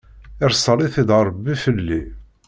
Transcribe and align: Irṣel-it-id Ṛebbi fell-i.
Irṣel-it-id 0.45 1.09
Ṛebbi 1.27 1.53
fell-i. 1.63 2.01